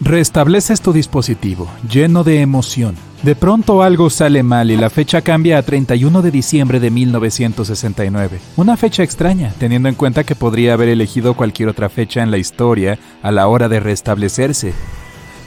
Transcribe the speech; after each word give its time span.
Restableces 0.00 0.80
tu 0.80 0.92
dispositivo, 0.92 1.68
lleno 1.90 2.22
de 2.22 2.40
emoción. 2.40 2.94
De 3.24 3.34
pronto 3.34 3.82
algo 3.82 4.10
sale 4.10 4.44
mal 4.44 4.70
y 4.70 4.76
la 4.76 4.90
fecha 4.90 5.22
cambia 5.22 5.58
a 5.58 5.62
31 5.62 6.22
de 6.22 6.30
diciembre 6.30 6.78
de 6.78 6.92
1969. 6.92 8.38
Una 8.56 8.76
fecha 8.76 9.02
extraña, 9.02 9.52
teniendo 9.58 9.88
en 9.88 9.96
cuenta 9.96 10.22
que 10.22 10.36
podría 10.36 10.74
haber 10.74 10.88
elegido 10.88 11.34
cualquier 11.34 11.68
otra 11.68 11.88
fecha 11.88 12.22
en 12.22 12.30
la 12.30 12.38
historia 12.38 12.96
a 13.22 13.32
la 13.32 13.48
hora 13.48 13.68
de 13.68 13.80
restablecerse. 13.80 14.72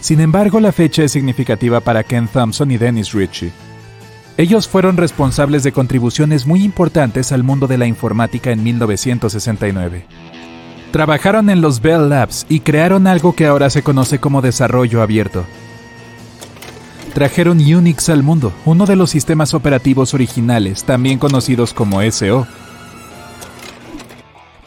Sin 0.02 0.20
embargo, 0.20 0.60
la 0.60 0.74
fecha 0.74 1.04
es 1.04 1.14
significativa 1.14 1.80
para 1.80 2.04
Ken 2.04 2.28
Thompson 2.28 2.72
y 2.72 2.78
Dennis 2.78 3.14
Ritchie. 3.14 3.54
Ellos 4.36 4.68
fueron 4.68 4.98
responsables 4.98 5.64
de 5.64 5.72
contribuciones 5.72 6.46
muy 6.46 6.64
importantes 6.64 7.32
al 7.32 7.44
mundo 7.44 7.68
de 7.68 7.78
la 7.78 7.86
informática 7.86 8.52
en 8.52 8.64
1969. 8.64 10.06
Trabajaron 10.92 11.50
en 11.50 11.62
los 11.62 11.82
Bell 11.82 12.10
Labs 12.10 12.46
y 12.50 12.60
crearon 12.60 13.08
algo 13.08 13.34
que 13.34 13.46
ahora 13.46 13.70
se 13.70 13.82
conoce 13.82 14.20
como 14.20 14.42
desarrollo 14.42 15.02
abierto. 15.02 15.46
Trajeron 17.14 17.60
Unix 17.60 18.10
al 18.10 18.24
mundo, 18.24 18.52
uno 18.66 18.86
de 18.86 18.98
los 18.98 19.10
sistemas 19.10 19.54
operativos 19.54 20.14
originales, 20.14 20.84
también 20.84 21.18
conocidos 21.18 21.74
como 21.74 22.02
SO. 22.12 22.46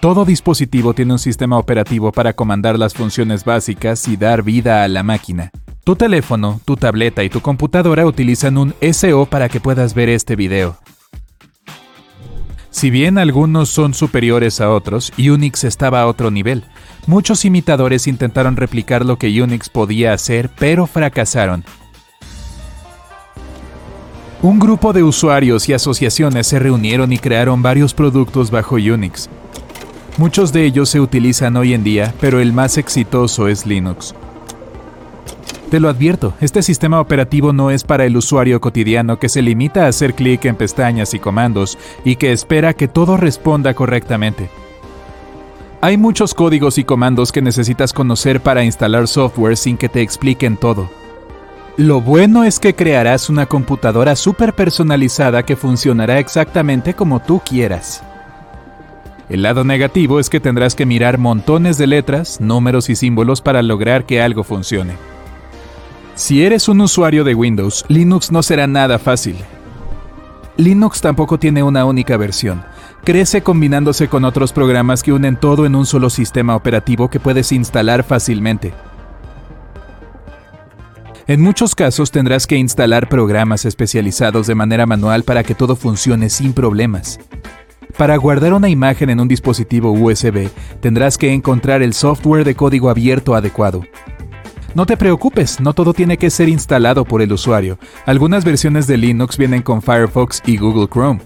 Todo 0.00 0.24
dispositivo 0.24 0.94
tiene 0.94 1.12
un 1.12 1.18
sistema 1.18 1.58
operativo 1.58 2.12
para 2.12 2.34
comandar 2.34 2.78
las 2.78 2.94
funciones 2.94 3.44
básicas 3.44 4.08
y 4.08 4.16
dar 4.16 4.42
vida 4.42 4.82
a 4.82 4.88
la 4.88 5.02
máquina. 5.02 5.50
Tu 5.84 5.96
teléfono, 5.96 6.60
tu 6.64 6.76
tableta 6.76 7.22
y 7.24 7.28
tu 7.28 7.40
computadora 7.40 8.06
utilizan 8.06 8.56
un 8.56 8.74
SO 8.92 9.26
para 9.26 9.50
que 9.50 9.60
puedas 9.60 9.92
ver 9.94 10.08
este 10.08 10.36
video. 10.36 10.78
Si 12.84 12.90
bien 12.90 13.16
algunos 13.16 13.70
son 13.70 13.94
superiores 13.94 14.60
a 14.60 14.70
otros, 14.70 15.10
Unix 15.16 15.64
estaba 15.64 16.02
a 16.02 16.06
otro 16.06 16.30
nivel. 16.30 16.64
Muchos 17.06 17.46
imitadores 17.46 18.06
intentaron 18.06 18.56
replicar 18.56 19.06
lo 19.06 19.16
que 19.16 19.40
Unix 19.42 19.70
podía 19.70 20.12
hacer, 20.12 20.50
pero 20.58 20.86
fracasaron. 20.86 21.64
Un 24.42 24.58
grupo 24.58 24.92
de 24.92 25.02
usuarios 25.02 25.66
y 25.70 25.72
asociaciones 25.72 26.46
se 26.46 26.58
reunieron 26.58 27.10
y 27.10 27.16
crearon 27.16 27.62
varios 27.62 27.94
productos 27.94 28.50
bajo 28.50 28.74
Unix. 28.74 29.30
Muchos 30.18 30.52
de 30.52 30.66
ellos 30.66 30.90
se 30.90 31.00
utilizan 31.00 31.56
hoy 31.56 31.72
en 31.72 31.84
día, 31.84 32.12
pero 32.20 32.38
el 32.38 32.52
más 32.52 32.76
exitoso 32.76 33.48
es 33.48 33.64
Linux. 33.64 34.14
Te 35.70 35.80
lo 35.80 35.88
advierto, 35.88 36.34
este 36.40 36.62
sistema 36.62 37.00
operativo 37.00 37.52
no 37.52 37.70
es 37.70 37.84
para 37.84 38.04
el 38.04 38.16
usuario 38.16 38.60
cotidiano 38.60 39.18
que 39.18 39.28
se 39.28 39.42
limita 39.42 39.84
a 39.84 39.88
hacer 39.88 40.14
clic 40.14 40.44
en 40.44 40.56
pestañas 40.56 41.14
y 41.14 41.18
comandos 41.18 41.78
y 42.04 42.16
que 42.16 42.32
espera 42.32 42.74
que 42.74 42.86
todo 42.86 43.16
responda 43.16 43.74
correctamente. 43.74 44.50
Hay 45.80 45.96
muchos 45.96 46.32
códigos 46.32 46.78
y 46.78 46.84
comandos 46.84 47.32
que 47.32 47.42
necesitas 47.42 47.92
conocer 47.92 48.40
para 48.40 48.64
instalar 48.64 49.08
software 49.08 49.56
sin 49.56 49.76
que 49.76 49.88
te 49.88 50.00
expliquen 50.00 50.56
todo. 50.56 50.88
Lo 51.76 52.00
bueno 52.00 52.44
es 52.44 52.60
que 52.60 52.74
crearás 52.74 53.28
una 53.28 53.46
computadora 53.46 54.14
súper 54.16 54.54
personalizada 54.54 55.42
que 55.42 55.56
funcionará 55.56 56.20
exactamente 56.20 56.94
como 56.94 57.20
tú 57.20 57.42
quieras. 57.44 58.02
El 59.28 59.42
lado 59.42 59.64
negativo 59.64 60.20
es 60.20 60.30
que 60.30 60.38
tendrás 60.40 60.74
que 60.74 60.86
mirar 60.86 61.18
montones 61.18 61.78
de 61.78 61.86
letras, 61.86 62.40
números 62.40 62.88
y 62.90 62.96
símbolos 62.96 63.40
para 63.40 63.62
lograr 63.62 64.06
que 64.06 64.22
algo 64.22 64.44
funcione. 64.44 65.13
Si 66.16 66.44
eres 66.44 66.68
un 66.68 66.80
usuario 66.80 67.24
de 67.24 67.34
Windows, 67.34 67.84
Linux 67.88 68.30
no 68.30 68.44
será 68.44 68.68
nada 68.68 69.00
fácil. 69.00 69.36
Linux 70.56 71.00
tampoco 71.00 71.38
tiene 71.38 71.64
una 71.64 71.84
única 71.84 72.16
versión. 72.16 72.62
Crece 73.02 73.42
combinándose 73.42 74.06
con 74.06 74.24
otros 74.24 74.52
programas 74.52 75.02
que 75.02 75.12
unen 75.12 75.36
todo 75.36 75.66
en 75.66 75.74
un 75.74 75.86
solo 75.86 76.10
sistema 76.10 76.54
operativo 76.54 77.10
que 77.10 77.18
puedes 77.18 77.50
instalar 77.50 78.04
fácilmente. 78.04 78.72
En 81.26 81.40
muchos 81.40 81.74
casos 81.74 82.12
tendrás 82.12 82.46
que 82.46 82.56
instalar 82.56 83.08
programas 83.08 83.64
especializados 83.64 84.46
de 84.46 84.54
manera 84.54 84.86
manual 84.86 85.24
para 85.24 85.42
que 85.42 85.56
todo 85.56 85.74
funcione 85.74 86.30
sin 86.30 86.52
problemas. 86.52 87.18
Para 87.96 88.16
guardar 88.16 88.52
una 88.52 88.68
imagen 88.68 89.10
en 89.10 89.18
un 89.18 89.26
dispositivo 89.26 89.90
USB, 89.90 90.48
tendrás 90.80 91.18
que 91.18 91.32
encontrar 91.32 91.82
el 91.82 91.92
software 91.92 92.44
de 92.44 92.54
código 92.54 92.88
abierto 92.88 93.34
adecuado. 93.34 93.82
No 94.74 94.86
te 94.86 94.96
preocupes, 94.96 95.60
no 95.60 95.72
todo 95.72 95.94
tiene 95.94 96.16
que 96.16 96.30
ser 96.30 96.48
instalado 96.48 97.04
por 97.04 97.22
el 97.22 97.32
usuario. 97.32 97.78
Algunas 98.06 98.44
versiones 98.44 98.88
de 98.88 98.96
Linux 98.96 99.38
vienen 99.38 99.62
con 99.62 99.82
Firefox 99.82 100.42
y 100.46 100.56
Google 100.56 100.88
Chrome. 100.88 101.20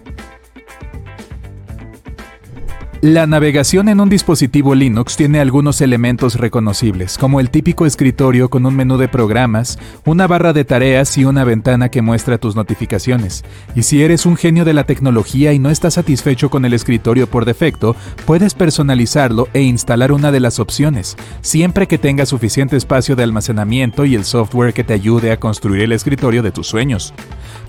La 3.00 3.28
navegación 3.28 3.88
en 3.88 4.00
un 4.00 4.08
dispositivo 4.08 4.74
Linux 4.74 5.16
tiene 5.16 5.38
algunos 5.38 5.80
elementos 5.82 6.34
reconocibles, 6.34 7.16
como 7.16 7.38
el 7.38 7.48
típico 7.48 7.86
escritorio 7.86 8.50
con 8.50 8.66
un 8.66 8.74
menú 8.74 8.96
de 8.96 9.06
programas, 9.06 9.78
una 10.04 10.26
barra 10.26 10.52
de 10.52 10.64
tareas 10.64 11.16
y 11.16 11.24
una 11.24 11.44
ventana 11.44 11.90
que 11.90 12.02
muestra 12.02 12.38
tus 12.38 12.56
notificaciones. 12.56 13.44
Y 13.76 13.84
si 13.84 14.02
eres 14.02 14.26
un 14.26 14.36
genio 14.36 14.64
de 14.64 14.72
la 14.72 14.82
tecnología 14.82 15.52
y 15.52 15.60
no 15.60 15.70
estás 15.70 15.94
satisfecho 15.94 16.50
con 16.50 16.64
el 16.64 16.74
escritorio 16.74 17.28
por 17.28 17.44
defecto, 17.44 17.94
puedes 18.26 18.54
personalizarlo 18.54 19.46
e 19.52 19.62
instalar 19.62 20.10
una 20.10 20.32
de 20.32 20.40
las 20.40 20.58
opciones, 20.58 21.16
siempre 21.40 21.86
que 21.86 21.98
tenga 21.98 22.26
suficiente 22.26 22.76
espacio 22.76 23.14
de 23.14 23.22
almacenamiento 23.22 24.06
y 24.06 24.16
el 24.16 24.24
software 24.24 24.74
que 24.74 24.82
te 24.82 24.94
ayude 24.94 25.30
a 25.30 25.38
construir 25.38 25.82
el 25.82 25.92
escritorio 25.92 26.42
de 26.42 26.50
tus 26.50 26.66
sueños. 26.66 27.14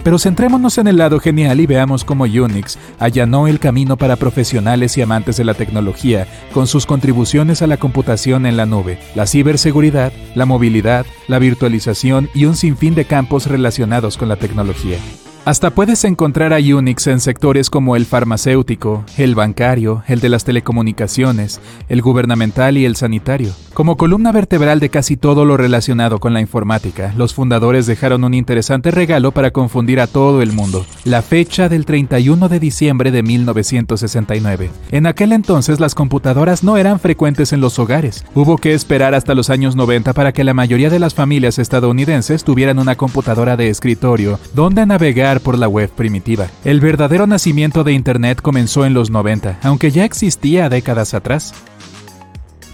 Pero 0.03 0.17
centrémonos 0.17 0.79
en 0.79 0.87
el 0.87 0.97
lado 0.97 1.19
genial 1.19 1.59
y 1.59 1.67
veamos 1.67 2.03
cómo 2.03 2.23
Unix 2.23 2.79
allanó 2.97 3.47
el 3.47 3.59
camino 3.59 3.95
para 3.95 4.15
profesionales 4.15 4.97
y 4.97 5.01
amantes 5.03 5.18
de 5.25 5.43
la 5.43 5.53
tecnología 5.53 6.27
con 6.53 6.67
sus 6.67 6.85
contribuciones 6.85 7.61
a 7.61 7.67
la 7.67 7.77
computación 7.77 8.45
en 8.45 8.57
la 8.57 8.65
nube, 8.65 8.99
la 9.15 9.27
ciberseguridad, 9.27 10.11
la 10.35 10.45
movilidad, 10.45 11.05
la 11.27 11.39
virtualización 11.39 12.29
y 12.33 12.45
un 12.45 12.55
sinfín 12.55 12.95
de 12.95 13.05
campos 13.05 13.47
relacionados 13.47 14.17
con 14.17 14.29
la 14.29 14.37
tecnología. 14.37 14.97
Hasta 15.45 15.71
puedes 15.71 16.03
encontrar 16.03 16.53
a 16.53 16.57
Unix 16.57 17.07
en 17.07 17.19
sectores 17.19 17.69
como 17.69 17.95
el 17.95 18.05
farmacéutico, 18.05 19.03
el 19.17 19.35
bancario, 19.35 20.03
el 20.07 20.19
de 20.19 20.29
las 20.29 20.43
telecomunicaciones, 20.43 21.59
el 21.87 22.01
gubernamental 22.01 22.77
y 22.77 22.85
el 22.85 22.95
sanitario. 22.95 23.51
Como 23.79 23.95
columna 23.95 24.33
vertebral 24.33 24.81
de 24.81 24.89
casi 24.89 25.15
todo 25.15 25.45
lo 25.45 25.55
relacionado 25.55 26.19
con 26.19 26.33
la 26.33 26.41
informática, 26.41 27.13
los 27.15 27.33
fundadores 27.33 27.85
dejaron 27.85 28.25
un 28.25 28.33
interesante 28.33 28.91
regalo 28.91 29.31
para 29.31 29.51
confundir 29.51 30.01
a 30.01 30.07
todo 30.07 30.41
el 30.41 30.51
mundo, 30.51 30.85
la 31.05 31.21
fecha 31.21 31.69
del 31.69 31.85
31 31.85 32.49
de 32.49 32.59
diciembre 32.59 33.09
de 33.09 33.23
1969. 33.23 34.69
En 34.91 35.05
aquel 35.05 35.31
entonces 35.31 35.79
las 35.79 35.95
computadoras 35.95 36.61
no 36.61 36.75
eran 36.75 36.99
frecuentes 36.99 37.53
en 37.53 37.61
los 37.61 37.79
hogares. 37.79 38.25
Hubo 38.35 38.57
que 38.57 38.73
esperar 38.73 39.15
hasta 39.15 39.33
los 39.33 39.49
años 39.49 39.77
90 39.77 40.11
para 40.11 40.33
que 40.33 40.43
la 40.43 40.53
mayoría 40.53 40.89
de 40.89 40.99
las 40.99 41.13
familias 41.13 41.57
estadounidenses 41.57 42.43
tuvieran 42.43 42.79
una 42.79 42.95
computadora 42.95 43.55
de 43.55 43.69
escritorio 43.69 44.41
donde 44.53 44.85
navegar 44.85 45.39
por 45.39 45.57
la 45.57 45.69
web 45.69 45.89
primitiva. 45.89 46.47
El 46.65 46.81
verdadero 46.81 47.27
nacimiento 47.27 47.85
de 47.85 47.93
Internet 47.93 48.41
comenzó 48.41 48.85
en 48.85 48.93
los 48.93 49.09
90, 49.09 49.59
aunque 49.63 49.89
ya 49.89 50.03
existía 50.03 50.67
décadas 50.67 51.13
atrás. 51.13 51.53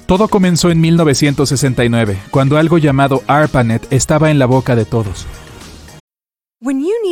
Todo 0.05 0.27
comenzó 0.27 0.69
en 0.69 0.81
1969, 0.81 2.19
cuando 2.29 2.57
algo 2.57 2.77
llamado 2.77 3.23
ARPANET 3.25 3.91
estaba 3.91 4.29
en 4.29 4.37
la 4.37 4.45
boca 4.45 4.75
de 4.75 4.85
todos. 4.85 5.25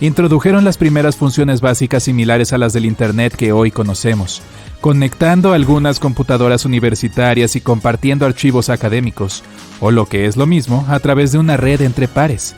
Introdujeron 0.00 0.64
las 0.64 0.76
primeras 0.76 1.16
funciones 1.16 1.60
básicas 1.60 2.02
similares 2.02 2.52
a 2.52 2.58
las 2.58 2.72
del 2.72 2.84
Internet 2.84 3.34
que 3.36 3.52
hoy 3.52 3.70
conocemos. 3.70 4.42
conectando 4.80 5.54
algunas 5.54 5.98
computadoras 5.98 6.66
universitarias 6.66 7.56
y 7.56 7.62
compartiendo 7.62 8.26
archivos 8.26 8.68
académicos, 8.68 9.42
o 9.80 9.90
lo 9.90 10.04
que 10.04 10.26
es 10.26 10.36
lo 10.36 10.44
mismo, 10.44 10.84
a 10.90 11.00
través 11.00 11.32
de 11.32 11.38
una 11.38 11.56
red 11.56 11.80
entre 11.80 12.06
pares. 12.06 12.54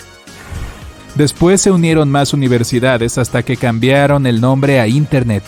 Después 1.14 1.60
se 1.60 1.70
unieron 1.70 2.10
más 2.10 2.34
universidades 2.34 3.16
hasta 3.16 3.44
que 3.44 3.56
cambiaron 3.56 4.26
el 4.26 4.40
nombre 4.40 4.80
a 4.80 4.88
Internet 4.88 5.44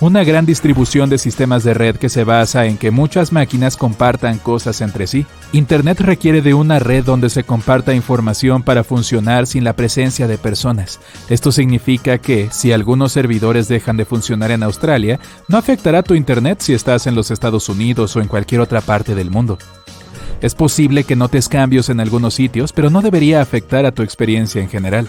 una 0.00 0.22
gran 0.22 0.46
distribución 0.46 1.10
de 1.10 1.18
sistemas 1.18 1.64
de 1.64 1.74
red 1.74 1.96
que 1.96 2.08
se 2.08 2.24
basa 2.24 2.66
en 2.66 2.78
que 2.78 2.90
muchas 2.90 3.32
máquinas 3.32 3.76
compartan 3.76 4.38
cosas 4.38 4.80
entre 4.80 5.06
sí. 5.06 5.26
Internet 5.52 6.00
requiere 6.00 6.40
de 6.40 6.54
una 6.54 6.78
red 6.78 7.04
donde 7.04 7.30
se 7.30 7.42
comparta 7.42 7.94
información 7.94 8.62
para 8.62 8.84
funcionar 8.84 9.46
sin 9.46 9.64
la 9.64 9.74
presencia 9.74 10.28
de 10.28 10.38
personas. 10.38 11.00
Esto 11.28 11.50
significa 11.50 12.18
que, 12.18 12.48
si 12.52 12.72
algunos 12.72 13.12
servidores 13.12 13.66
dejan 13.66 13.96
de 13.96 14.04
funcionar 14.04 14.52
en 14.52 14.62
Australia, 14.62 15.18
no 15.48 15.58
afectará 15.58 16.02
tu 16.02 16.14
Internet 16.14 16.60
si 16.60 16.74
estás 16.74 17.06
en 17.06 17.14
los 17.14 17.30
Estados 17.30 17.68
Unidos 17.68 18.14
o 18.14 18.20
en 18.20 18.28
cualquier 18.28 18.60
otra 18.60 18.80
parte 18.80 19.14
del 19.14 19.30
mundo. 19.30 19.58
Es 20.40 20.54
posible 20.54 21.02
que 21.02 21.16
notes 21.16 21.48
cambios 21.48 21.88
en 21.88 21.98
algunos 21.98 22.34
sitios, 22.34 22.72
pero 22.72 22.90
no 22.90 23.02
debería 23.02 23.42
afectar 23.42 23.84
a 23.84 23.92
tu 23.92 24.02
experiencia 24.02 24.62
en 24.62 24.68
general. 24.68 25.08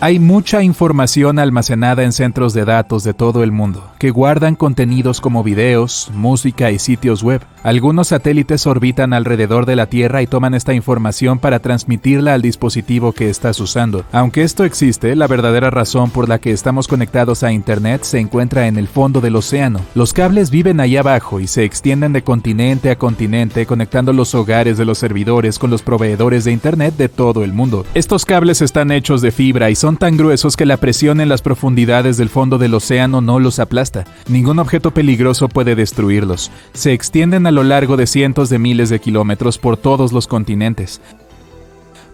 Hay 0.00 0.20
mucha 0.20 0.62
información 0.62 1.40
almacenada 1.40 2.04
en 2.04 2.12
centros 2.12 2.54
de 2.54 2.64
datos 2.64 3.02
de 3.02 3.14
todo 3.14 3.42
el 3.42 3.50
mundo, 3.50 3.90
que 3.98 4.12
guardan 4.12 4.54
contenidos 4.54 5.20
como 5.20 5.42
videos, 5.42 6.12
música 6.14 6.70
y 6.70 6.78
sitios 6.78 7.24
web. 7.24 7.42
Algunos 7.64 8.08
satélites 8.08 8.68
orbitan 8.68 9.12
alrededor 9.12 9.66
de 9.66 9.74
la 9.74 9.86
Tierra 9.86 10.22
y 10.22 10.28
toman 10.28 10.54
esta 10.54 10.72
información 10.72 11.40
para 11.40 11.58
transmitirla 11.58 12.34
al 12.34 12.42
dispositivo 12.42 13.12
que 13.12 13.28
estás 13.28 13.58
usando. 13.58 14.04
Aunque 14.12 14.44
esto 14.44 14.62
existe, 14.62 15.16
la 15.16 15.26
verdadera 15.26 15.68
razón 15.68 16.10
por 16.10 16.28
la 16.28 16.38
que 16.38 16.52
estamos 16.52 16.86
conectados 16.86 17.42
a 17.42 17.50
Internet 17.50 18.04
se 18.04 18.20
encuentra 18.20 18.68
en 18.68 18.78
el 18.78 18.86
fondo 18.86 19.20
del 19.20 19.34
océano. 19.34 19.80
Los 19.96 20.12
cables 20.12 20.50
viven 20.50 20.78
ahí 20.78 20.96
abajo 20.96 21.40
y 21.40 21.48
se 21.48 21.64
extienden 21.64 22.12
de 22.12 22.22
continente 22.22 22.92
a 22.92 22.96
continente 22.96 23.66
conectando 23.66 24.12
los 24.12 24.32
hogares 24.36 24.78
de 24.78 24.84
los 24.84 24.98
servidores 24.98 25.58
con 25.58 25.70
los 25.70 25.82
proveedores 25.82 26.44
de 26.44 26.52
Internet 26.52 26.94
de 26.96 27.08
todo 27.08 27.42
el 27.42 27.52
mundo. 27.52 27.84
Estos 27.94 28.24
cables 28.24 28.62
están 28.62 28.92
hechos 28.92 29.22
de 29.22 29.32
fibra 29.32 29.70
y 29.70 29.74
son 29.74 29.87
son 29.88 29.96
tan 29.96 30.18
gruesos 30.18 30.54
que 30.54 30.66
la 30.66 30.76
presión 30.76 31.18
en 31.18 31.30
las 31.30 31.40
profundidades 31.40 32.18
del 32.18 32.28
fondo 32.28 32.58
del 32.58 32.74
océano 32.74 33.22
no 33.22 33.40
los 33.40 33.58
aplasta. 33.58 34.04
Ningún 34.28 34.58
objeto 34.58 34.90
peligroso 34.90 35.48
puede 35.48 35.74
destruirlos. 35.76 36.50
Se 36.74 36.92
extienden 36.92 37.46
a 37.46 37.52
lo 37.52 37.62
largo 37.62 37.96
de 37.96 38.06
cientos 38.06 38.50
de 38.50 38.58
miles 38.58 38.90
de 38.90 39.00
kilómetros 39.00 39.56
por 39.56 39.78
todos 39.78 40.12
los 40.12 40.26
continentes. 40.26 41.00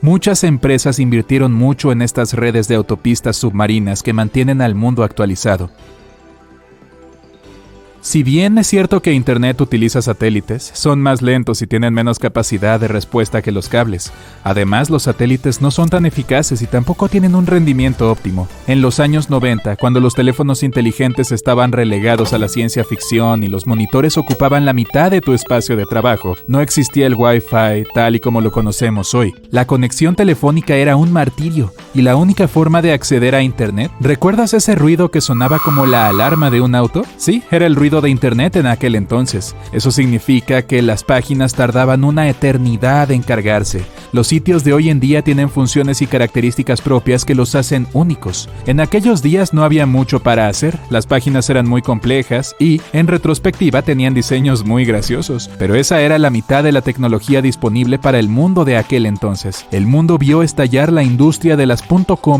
Muchas 0.03 0.45
empresas 0.45 1.01
invirtieron 1.01 1.53
mucho 1.53 1.91
en 1.91 2.01
estas 2.03 2.35
redes 2.35 2.69
de 2.69 2.77
autopistas 2.77 3.39
submarinas 3.39 4.05
que 4.05 4.13
mantienen 4.13 4.63
al 4.63 4.77
mundo 4.77 5.03
actualizado. 5.03 5.69
Si 8.05 8.23
bien 8.23 8.59
es 8.59 8.67
cierto 8.67 9.01
que 9.01 9.15
Internet 9.15 9.59
utiliza 9.63 10.03
satélites, 10.03 10.71
son 10.75 11.01
más 11.01 11.23
lentos 11.23 11.63
y 11.63 11.67
tienen 11.67 11.95
menos 11.95 12.19
capacidad 12.19 12.79
de 12.79 12.87
respuesta 12.87 13.41
que 13.41 13.51
los 13.51 13.71
cables. 13.71 14.13
Además, 14.45 14.91
los 14.91 15.05
satélites 15.05 15.63
no 15.63 15.71
son 15.71 15.89
tan 15.89 16.05
eficaces 16.05 16.61
y 16.61 16.67
tampoco 16.67 17.09
tienen 17.09 17.35
un 17.35 17.47
rendimiento 17.47 18.11
óptimo. 18.11 18.47
En 18.67 18.83
los 18.83 19.01
años 19.01 19.31
90, 19.31 19.77
cuando 19.77 20.01
los 20.01 20.15
teléfonos 20.15 20.63
inteligentes 20.63 21.33
estaban 21.33 21.73
relegados 21.73 22.35
a 22.35 22.39
la 22.39 22.49
ciencia 22.49 22.85
ficción 22.85 23.43
y 23.43 23.49
los 23.49 23.67
monitores 23.67 24.19
ocupaban 24.19 24.67
la 24.67 24.75
mitad 24.75 25.11
de 25.11 25.23
tu 25.23 25.33
espacio 25.33 25.75
de 25.75 25.87
trabajo, 25.87 26.37
no 26.47 26.61
existía 26.61 27.07
el 27.07 27.15
Wi-Fi 27.15 27.87
tal 27.95 28.17
y 28.17 28.21
como 28.21 28.43
lo 28.43 28.53
conocemos 28.53 29.15
hoy. 29.15 29.33
La 29.51 29.67
conexión 29.67 30.15
telefónica 30.15 30.77
era 30.77 30.97
un 30.97 31.11
martirio 31.11 31.73
y 31.95 32.03
la 32.03 32.17
única 32.17 32.49
forma 32.49 32.83
de 32.83 32.93
acceder 32.93 33.35
a 33.35 33.43
Internet. 33.43 33.91
¿Recuerdas 33.99 34.53
ese 34.53 34.75
ruido 34.75 35.11
que 35.11 35.23
sonaba 35.23 35.59
como 35.59 35.87
la 35.87 36.09
alarma 36.09 36.51
de 36.51 36.61
un 36.61 36.75
auto? 36.75 37.03
Sí, 37.17 37.43
era 37.51 37.65
el 37.65 37.75
ruido 37.75 37.94
de 38.01 38.11
Internet 38.11 38.57
en 38.57 38.67
aquel 38.67 38.95
entonces. 38.95 39.57
Eso 39.73 39.91
significa 39.91 40.63
que 40.63 40.83
las 40.83 41.03
páginas 41.03 41.55
tardaban 41.55 42.05
una 42.05 42.29
eternidad 42.29 43.11
en 43.11 43.23
cargarse. 43.23 43.85
Los 44.13 44.29
sitios 44.29 44.63
de 44.63 44.75
hoy 44.75 44.91
en 44.91 45.01
día 45.01 45.23
tienen 45.23 45.51
funciones 45.51 46.03
y 46.03 46.07
características 46.07 46.81
propias 46.81 47.25
que 47.25 47.35
los 47.35 47.55
hacen 47.55 47.87
únicos. 47.95 48.49
En 48.67 48.81
aquellos 48.81 49.23
días 49.23 49.53
no 49.53 49.65
había 49.65 49.87
mucho 49.87 50.21
para 50.21 50.49
hacer, 50.49 50.79
las 50.91 51.07
páginas 51.07 51.51
eran 51.51 51.69
muy 51.69 51.83
complejas 51.83 52.55
y, 52.59 52.81
en 52.93 53.07
retrospectiva, 53.07 53.83
tenían 53.83 54.15
diseños 54.15 54.65
muy 54.65 54.85
graciosos. 54.85 55.51
Pero 55.59 55.75
esa 55.75 56.01
era 56.01 56.19
la 56.19 56.31
mitad 56.31 56.63
de 56.63 56.73
la 56.73 56.83
tecnología 56.83 57.43
disponible 57.43 57.99
para 57.99 58.19
el 58.19 58.29
mundo 58.29 58.65
de 58.65 58.77
aquel 58.77 59.07
entonces. 59.07 59.67
El 59.73 59.87
mundo 59.87 60.19
vio 60.19 60.43
estallar 60.43 60.93
la 60.93 61.03
industria 61.03 61.57
de 61.57 61.67
las 61.67 61.83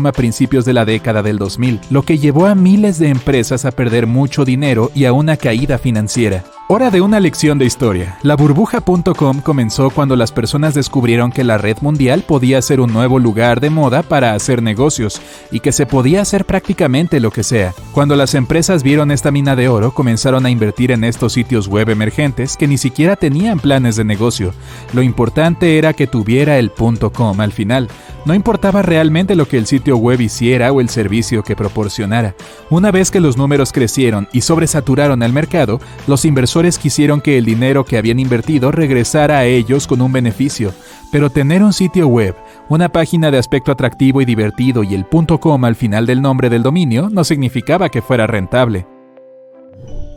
a 0.05 0.11
principios 0.11 0.65
de 0.65 0.73
la 0.73 0.85
década 0.85 1.23
del 1.23 1.37
2000, 1.37 1.79
lo 1.89 2.03
que 2.03 2.17
llevó 2.17 2.45
a 2.45 2.55
miles 2.55 2.99
de 2.99 3.09
empresas 3.09 3.65
a 3.65 3.71
perder 3.71 4.05
mucho 4.05 4.43
dinero 4.43 4.91
y 4.93 5.05
a 5.05 5.13
una 5.13 5.37
caída 5.45 5.77
financiera. 5.77 6.43
Hora 6.67 6.89
de 6.89 7.01
una 7.01 7.19
lección 7.19 7.59
de 7.59 7.65
historia. 7.65 8.17
La 8.23 8.35
burbuja.com 8.35 9.41
comenzó 9.41 9.91
cuando 9.91 10.15
las 10.15 10.31
personas 10.31 10.73
descubrieron 10.73 11.31
que 11.31 11.43
la 11.43 11.59
red 11.59 11.77
mundial 11.81 12.23
podía 12.27 12.59
ser 12.63 12.79
un 12.79 12.91
nuevo 12.91 13.19
lugar 13.19 13.59
de 13.59 13.69
moda 13.69 14.01
para 14.01 14.33
hacer 14.33 14.63
negocios 14.63 15.21
y 15.51 15.59
que 15.59 15.71
se 15.71 15.85
podía 15.85 16.23
hacer 16.23 16.45
prácticamente 16.45 17.19
lo 17.19 17.29
que 17.29 17.43
sea. 17.43 17.75
Cuando 17.91 18.15
las 18.15 18.33
empresas 18.33 18.81
vieron 18.81 19.11
esta 19.11 19.29
mina 19.29 19.55
de 19.55 19.67
oro, 19.67 19.93
comenzaron 19.93 20.47
a 20.47 20.49
invertir 20.49 20.91
en 20.91 21.03
estos 21.03 21.33
sitios 21.33 21.67
web 21.67 21.91
emergentes 21.91 22.57
que 22.57 22.67
ni 22.67 22.79
siquiera 22.79 23.15
tenían 23.15 23.59
planes 23.59 23.95
de 23.97 24.03
negocio. 24.03 24.51
Lo 24.93 25.03
importante 25.03 25.77
era 25.77 25.93
que 25.93 26.07
tuviera 26.07 26.57
el 26.57 26.71
.com 26.71 27.39
al 27.39 27.51
final. 27.51 27.87
No 28.25 28.33
importaba 28.33 28.81
realmente 28.81 29.35
lo 29.35 29.47
que 29.47 29.57
el 29.57 29.67
sitio 29.67 29.97
web 29.97 30.19
hiciera 30.19 30.71
o 30.71 30.81
el 30.81 30.89
servicio 30.89 31.43
que 31.43 31.55
proporcionara. 31.55 32.33
Una 32.71 32.89
vez 32.89 33.11
que 33.11 33.19
los 33.19 33.37
números 33.37 33.71
crecieron 33.71 34.27
y 34.33 34.41
sobresaturaron 34.41 35.21
el 35.21 35.31
mercado, 35.31 35.79
los 36.07 36.25
inversores 36.25 36.79
quisieron 36.79 37.21
que 37.21 37.37
el 37.37 37.45
dinero 37.45 37.85
que 37.85 37.97
habían 37.99 38.19
invertido 38.19 38.71
regresara 38.71 39.37
a 39.37 39.45
ellos 39.45 39.85
con 39.85 40.01
un 40.01 40.11
beneficio. 40.11 40.73
Pero 41.11 41.29
tener 41.29 41.61
un 41.61 41.71
sitio 41.71 42.07
web, 42.07 42.35
una 42.67 42.89
página 42.89 43.29
de 43.29 43.37
aspecto 43.37 43.71
atractivo 43.71 44.21
y 44.21 44.25
divertido 44.25 44.83
y 44.83 44.95
el 44.95 45.05
.com 45.39 45.63
al 45.63 45.75
final 45.75 46.07
del 46.07 46.21
nombre 46.21 46.49
del 46.49 46.63
dominio 46.63 47.09
no 47.11 47.23
significaba 47.23 47.89
que 47.89 48.01
fuera 48.01 48.25
rentable. 48.25 48.94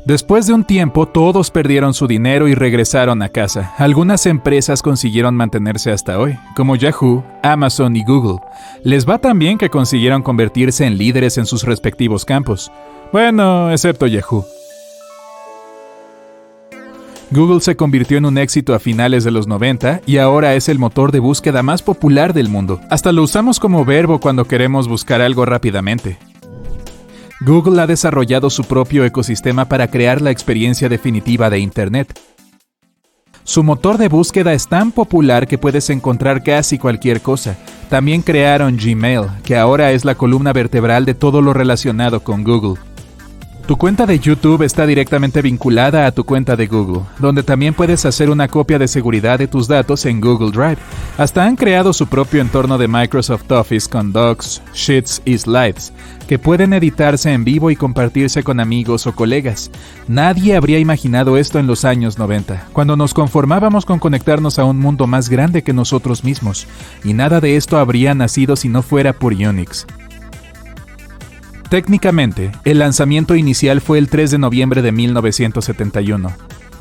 Después 0.08 0.46
de 0.46 0.54
un 0.54 0.64
tiempo, 0.64 1.04
todos 1.04 1.50
perdieron 1.50 1.92
su 1.92 2.06
dinero 2.06 2.48
y 2.48 2.54
regresaron 2.54 3.20
a 3.20 3.28
casa. 3.28 3.74
Algunas 3.76 4.24
empresas 4.24 4.80
consiguieron 4.80 5.36
mantenerse 5.36 5.92
hasta 5.92 6.18
hoy, 6.18 6.38
como 6.56 6.76
Yahoo, 6.76 7.22
Amazon 7.42 7.94
y 7.94 8.04
Google. 8.04 8.38
Les 8.82 9.06
va 9.06 9.18
tan 9.18 9.38
bien 9.38 9.58
que 9.58 9.68
consiguieron 9.68 10.22
convertirse 10.22 10.86
en 10.86 10.96
líderes 10.96 11.36
en 11.36 11.44
sus 11.44 11.64
respectivos 11.64 12.24
campos. 12.24 12.72
Bueno, 13.12 13.70
excepto 13.70 14.06
Yahoo. 14.06 14.46
Google 17.30 17.60
se 17.60 17.76
convirtió 17.76 18.16
en 18.16 18.24
un 18.24 18.38
éxito 18.38 18.74
a 18.74 18.78
finales 18.78 19.24
de 19.24 19.30
los 19.30 19.46
90 19.46 20.00
y 20.06 20.16
ahora 20.16 20.54
es 20.54 20.70
el 20.70 20.78
motor 20.78 21.12
de 21.12 21.18
búsqueda 21.18 21.62
más 21.62 21.82
popular 21.82 22.32
del 22.32 22.48
mundo. 22.48 22.80
Hasta 22.88 23.12
lo 23.12 23.22
usamos 23.22 23.60
como 23.60 23.84
verbo 23.84 24.20
cuando 24.20 24.46
queremos 24.46 24.88
buscar 24.88 25.20
algo 25.20 25.44
rápidamente. 25.44 26.16
Google 27.40 27.80
ha 27.80 27.86
desarrollado 27.86 28.50
su 28.50 28.64
propio 28.64 29.04
ecosistema 29.04 29.66
para 29.66 29.88
crear 29.88 30.20
la 30.20 30.32
experiencia 30.32 30.88
definitiva 30.88 31.50
de 31.50 31.60
Internet. 31.60 32.18
Su 33.44 33.62
motor 33.62 33.96
de 33.96 34.08
búsqueda 34.08 34.52
es 34.52 34.66
tan 34.66 34.90
popular 34.90 35.46
que 35.46 35.56
puedes 35.56 35.88
encontrar 35.88 36.42
casi 36.42 36.78
cualquier 36.78 37.22
cosa. 37.22 37.56
También 37.88 38.22
crearon 38.22 38.76
Gmail, 38.76 39.28
que 39.44 39.56
ahora 39.56 39.92
es 39.92 40.04
la 40.04 40.16
columna 40.16 40.52
vertebral 40.52 41.04
de 41.04 41.14
todo 41.14 41.40
lo 41.40 41.52
relacionado 41.52 42.20
con 42.24 42.42
Google. 42.42 42.78
Tu 43.68 43.76
cuenta 43.76 44.06
de 44.06 44.18
YouTube 44.18 44.62
está 44.62 44.86
directamente 44.86 45.42
vinculada 45.42 46.06
a 46.06 46.10
tu 46.10 46.24
cuenta 46.24 46.56
de 46.56 46.66
Google, 46.66 47.02
donde 47.18 47.42
también 47.42 47.74
puedes 47.74 48.06
hacer 48.06 48.30
una 48.30 48.48
copia 48.48 48.78
de 48.78 48.88
seguridad 48.88 49.38
de 49.38 49.46
tus 49.46 49.68
datos 49.68 50.06
en 50.06 50.22
Google 50.22 50.52
Drive. 50.52 50.78
Hasta 51.18 51.44
han 51.44 51.54
creado 51.54 51.92
su 51.92 52.06
propio 52.06 52.40
entorno 52.40 52.78
de 52.78 52.88
Microsoft 52.88 53.52
Office 53.52 53.86
con 53.86 54.10
Docs, 54.10 54.62
Sheets 54.72 55.20
y 55.26 55.36
Slides, 55.36 55.92
que 56.26 56.38
pueden 56.38 56.72
editarse 56.72 57.30
en 57.30 57.44
vivo 57.44 57.70
y 57.70 57.76
compartirse 57.76 58.42
con 58.42 58.58
amigos 58.58 59.06
o 59.06 59.14
colegas. 59.14 59.70
Nadie 60.08 60.56
habría 60.56 60.78
imaginado 60.78 61.36
esto 61.36 61.58
en 61.58 61.66
los 61.66 61.84
años 61.84 62.18
90, 62.18 62.68
cuando 62.72 62.96
nos 62.96 63.12
conformábamos 63.12 63.84
con 63.84 63.98
conectarnos 63.98 64.58
a 64.58 64.64
un 64.64 64.78
mundo 64.78 65.06
más 65.06 65.28
grande 65.28 65.62
que 65.62 65.74
nosotros 65.74 66.24
mismos, 66.24 66.66
y 67.04 67.12
nada 67.12 67.38
de 67.42 67.56
esto 67.56 67.76
habría 67.76 68.14
nacido 68.14 68.56
si 68.56 68.70
no 68.70 68.80
fuera 68.80 69.12
por 69.12 69.34
Unix. 69.34 69.86
Técnicamente, 71.68 72.50
el 72.64 72.78
lanzamiento 72.78 73.36
inicial 73.36 73.82
fue 73.82 73.98
el 73.98 74.08
3 74.08 74.30
de 74.30 74.38
noviembre 74.38 74.80
de 74.80 74.90
1971, 74.90 76.32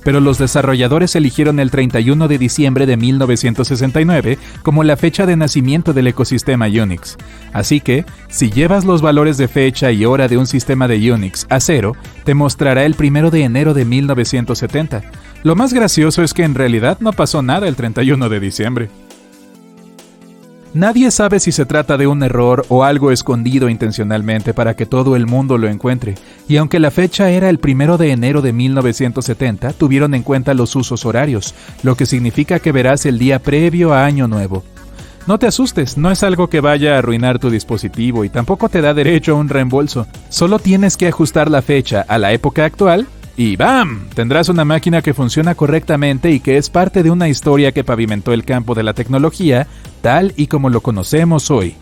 pero 0.02 0.22
los 0.22 0.38
desarrolladores 0.38 1.14
eligieron 1.18 1.60
el 1.60 1.72
31 1.72 2.30
de 2.30 2.38
diciembre 2.38 2.86
de 2.86 2.96
1969 2.96 4.38
como 4.64 4.86
la 4.86 4.96
fecha 4.96 5.26
de 5.26 5.36
nacimiento 5.36 5.92
del 5.92 6.08
ecosistema 6.08 6.68
Unix. 6.68 7.18
Así 7.52 7.82
que, 7.82 8.06
si 8.30 8.50
llevas 8.50 8.86
los 8.86 9.02
valores 9.02 9.38
de 9.38 9.50
fecha 9.50 9.92
y 9.92 10.06
hora 10.06 10.30
de 10.30 10.38
un 10.38 10.48
sistema 10.48 10.88
de 10.88 11.12
Unix 11.12 11.46
a 11.50 11.60
cero, 11.60 11.98
te 12.24 12.34
mostrará 12.34 12.86
el 12.86 12.96
1 12.98 13.30
de 13.30 13.44
enero 13.44 13.74
de 13.74 13.84
1970. 13.84 15.04
Lo 15.44 15.58
más 15.58 15.74
gracioso 15.74 16.24
es 16.24 16.34
que 16.34 16.44
en 16.44 16.56
realidad 16.56 16.98
no 17.02 17.12
pasó 17.12 17.42
nada 17.42 17.68
el 17.68 17.76
31 17.76 18.30
de 18.30 18.40
diciembre. 18.40 18.90
Nadie 20.78 21.10
sabe 21.10 21.40
si 21.40 21.52
se 21.52 21.66
trata 21.66 21.98
de 21.98 22.06
un 22.06 22.22
error 22.22 22.64
o 22.70 22.84
algo 22.84 23.12
escondido 23.12 23.68
intencionalmente 23.68 24.54
para 24.54 24.76
que 24.76 24.86
todo 24.86 25.16
el 25.16 25.26
mundo 25.26 25.58
lo 25.58 25.68
encuentre, 25.68 26.14
y 26.48 26.58
aunque 26.58 26.80
la 26.80 26.92
fecha 26.92 27.32
era 27.32 27.50
el 27.50 27.58
primero 27.58 27.98
de 27.98 28.12
enero 28.12 28.44
de 28.44 28.54
1970, 28.54 29.74
tuvieron 29.74 30.14
en 30.14 30.22
cuenta 30.22 30.54
los 30.54 30.76
usos 30.76 31.04
horarios, 31.04 31.56
lo 31.82 31.98
que 31.98 32.06
significa 32.06 32.60
que 32.60 32.72
verás 32.72 33.08
el 33.08 33.18
día 33.18 33.40
previo 33.40 33.92
a 33.92 34.06
Año 34.06 34.28
Nuevo. 34.28 34.64
No 35.26 35.40
te 35.40 35.48
asustes, 35.48 35.98
no 35.98 36.12
es 36.12 36.22
algo 36.22 36.48
que 36.48 36.62
vaya 36.62 36.94
a 36.94 37.00
arruinar 37.00 37.40
tu 37.40 37.50
dispositivo 37.50 38.24
y 38.24 38.30
tampoco 38.30 38.70
te 38.70 38.82
da 38.82 38.94
derecho 38.94 39.32
a 39.32 39.40
un 39.40 39.50
reembolso. 39.50 40.06
Solo 40.30 40.60
tienes 40.60 40.96
que 40.96 41.08
ajustar 41.08 41.50
la 41.50 41.64
fecha 41.64 42.06
a 42.08 42.20
la 42.20 42.34
época 42.34 42.66
actual 42.66 43.08
y 43.38 43.56
¡bam! 43.56 44.10
Tendrás 44.14 44.50
una 44.50 44.66
máquina 44.66 45.02
que 45.02 45.14
funciona 45.14 45.56
correctamente 45.56 46.32
y 46.32 46.40
que 46.40 46.58
es 46.58 46.70
parte 46.70 47.04
de 47.04 47.12
una 47.12 47.30
historia 47.30 47.72
que 47.72 47.84
pavimentó 47.84 48.34
el 48.34 48.44
campo 48.44 48.74
de 48.74 48.84
la 48.84 48.94
tecnología 48.94 49.68
tal 50.02 50.34
y 50.36 50.48
como 50.48 50.70
lo 50.70 50.82
conocemos 50.82 51.52
hoy. 51.52 51.76